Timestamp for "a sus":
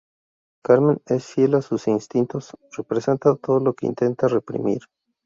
1.53-1.87